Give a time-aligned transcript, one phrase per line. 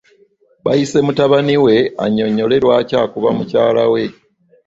[0.65, 4.03] Bayise mutabani we annyonnyole lwaki akuba mukyala we.